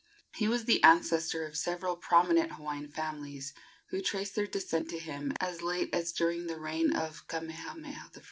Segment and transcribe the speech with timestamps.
[0.33, 3.53] He was the ancestor of several prominent Hawaiian families,
[3.91, 8.19] who traced their descent to him as late as during the reign of Kamehameha I.